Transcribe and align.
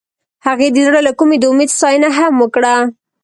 هغې 0.45 0.67
د 0.73 0.77
زړه 0.87 0.99
له 1.07 1.11
کومې 1.19 1.37
د 1.39 1.43
امید 1.51 1.69
ستاینه 1.77 2.09
هم 2.19 2.33
وکړه. 2.39 2.75